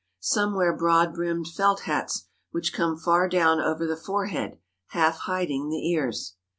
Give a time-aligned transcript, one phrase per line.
[0.19, 5.69] Some wear broad brimmed felt hats which come far down over the forehead, half hiding
[5.69, 6.33] the ears.